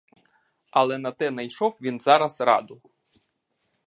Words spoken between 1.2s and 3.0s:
найшов він зараз раду.